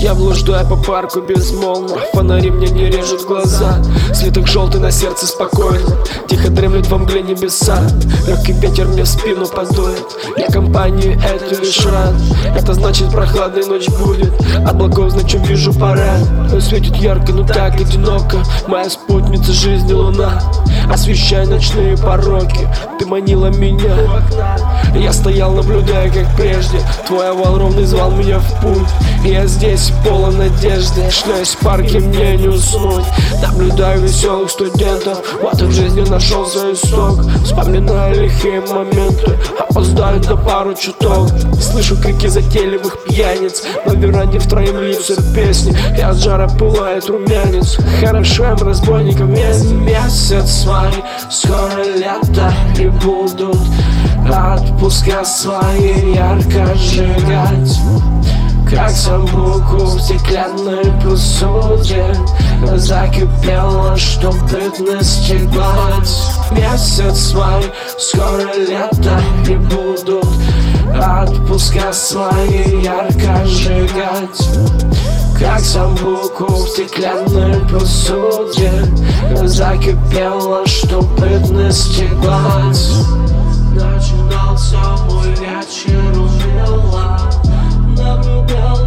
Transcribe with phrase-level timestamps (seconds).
[0.00, 1.98] Я блуждаю по парку безмолвно.
[2.14, 3.82] Фонари мне не режут глаза.
[4.14, 5.94] Светок желтый на сердце спокойно
[6.26, 7.78] Тихо дремлет во мгле небеса.
[8.26, 10.06] Легкий ветер мне в спину подует.
[10.38, 12.14] Я компанию эту лишь рад.
[12.56, 14.32] Это значит прохладная ночь будет.
[14.66, 16.26] Облаков значит вижу парад
[16.62, 18.38] Светит ярко, но так одиноко.
[18.68, 20.40] Моя спутница жизни луна.
[20.90, 22.66] Освещай ночные пороки.
[22.98, 23.94] Ты манила меня
[24.94, 26.80] Я стоял, наблюдая, как прежде.
[27.06, 28.88] Твой овал ровный звал меня в путь.
[29.24, 31.10] Я здесь полон надежды.
[31.10, 33.04] Шляюсь в парке, мне не уснуть.
[33.42, 35.18] Наблюдаю веселых студентов.
[35.42, 37.20] Вот и в жизни нашел свой исток.
[37.44, 39.38] Вспоминаю лихие моменты.
[39.58, 41.28] Опоздаю на пару чуток.
[41.60, 43.62] Слышу крики затейливых пьяниц.
[43.86, 45.76] На веранде втроем льются песни.
[45.96, 47.78] И от жара пылает румянец.
[48.00, 50.92] Хорошо им разбойникам вместе Месяц май,
[51.30, 53.58] скоро лето И будут
[54.30, 57.78] отпуска свои ярко сжигать
[58.70, 62.14] как самбуку в стеклянной посуде.
[62.76, 67.64] Закипела, чтоб бытность гладь Месяц май,
[67.98, 70.26] скоро лето И будут
[70.94, 74.48] отпуска свои ярко сжигать.
[75.38, 78.70] Как самбуку в стеклянной посуде.
[79.46, 83.39] Закипела, чтоб бытность гладь
[83.72, 87.30] Начинался мой вечер умело
[87.96, 88.79] Наблюдал